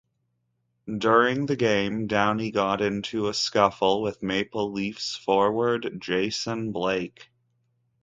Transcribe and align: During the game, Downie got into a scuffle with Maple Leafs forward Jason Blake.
During 0.97 1.45
the 1.45 1.55
game, 1.55 2.07
Downie 2.07 2.49
got 2.49 2.81
into 2.81 3.27
a 3.27 3.35
scuffle 3.35 4.01
with 4.01 4.23
Maple 4.23 4.71
Leafs 4.71 5.15
forward 5.15 5.95
Jason 5.99 6.71
Blake. 6.71 7.29